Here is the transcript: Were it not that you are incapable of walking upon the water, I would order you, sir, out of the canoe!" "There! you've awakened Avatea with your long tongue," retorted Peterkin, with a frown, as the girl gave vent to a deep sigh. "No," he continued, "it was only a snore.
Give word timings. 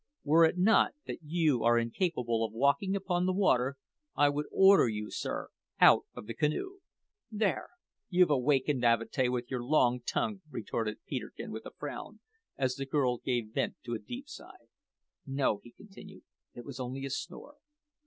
Were 0.23 0.45
it 0.45 0.57
not 0.57 0.95
that 1.05 1.19
you 1.21 1.63
are 1.63 1.77
incapable 1.77 2.43
of 2.43 2.51
walking 2.53 2.95
upon 2.95 3.27
the 3.27 3.33
water, 3.33 3.77
I 4.15 4.29
would 4.29 4.47
order 4.51 4.87
you, 4.87 5.11
sir, 5.11 5.49
out 5.79 6.05
of 6.15 6.25
the 6.25 6.33
canoe!" 6.33 6.79
"There! 7.29 7.69
you've 8.09 8.31
awakened 8.31 8.83
Avatea 8.83 9.29
with 9.29 9.51
your 9.51 9.63
long 9.63 10.01
tongue," 10.01 10.41
retorted 10.49 11.05
Peterkin, 11.05 11.51
with 11.51 11.67
a 11.67 11.71
frown, 11.77 12.19
as 12.57 12.77
the 12.77 12.87
girl 12.87 13.19
gave 13.19 13.53
vent 13.53 13.75
to 13.83 13.93
a 13.93 13.99
deep 13.99 14.27
sigh. 14.27 14.69
"No," 15.27 15.59
he 15.63 15.71
continued, 15.71 16.23
"it 16.55 16.65
was 16.65 16.79
only 16.79 17.05
a 17.05 17.11
snore. 17.11 17.57